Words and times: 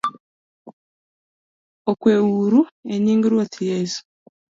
Okweuru 1.91 2.61
enying 2.93 3.23
Ruoth 3.31 3.57
Yesu 3.69 4.01